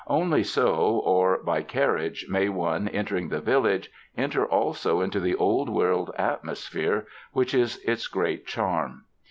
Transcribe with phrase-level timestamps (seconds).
[0.07, 0.73] Only so,
[1.05, 7.05] or by carriage, may one, entering the village, enter also into the Old World atmosphere
[7.33, 9.05] which is its great charm.